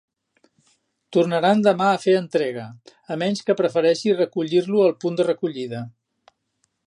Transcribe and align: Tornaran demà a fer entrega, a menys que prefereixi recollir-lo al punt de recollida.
Tornaran 1.17 1.61
demà 1.67 1.89
a 1.89 1.99
fer 2.05 2.15
entrega, 2.21 2.63
a 3.15 3.19
menys 3.25 3.45
que 3.49 3.57
prefereixi 3.61 4.17
recollir-lo 4.21 4.85
al 4.87 4.99
punt 5.05 5.19
de 5.21 5.29
recollida. 5.31 5.85